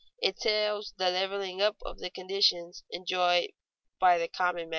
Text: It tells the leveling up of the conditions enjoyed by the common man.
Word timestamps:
It 0.19 0.37
tells 0.39 0.93
the 0.97 1.11
leveling 1.11 1.61
up 1.61 1.77
of 1.85 1.99
the 1.99 2.09
conditions 2.09 2.83
enjoyed 2.89 3.51
by 3.99 4.17
the 4.17 4.27
common 4.27 4.63
man. 4.63 4.69